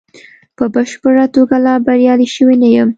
[0.57, 2.89] په بشپړه توګه لا بریالی شوی نه یم.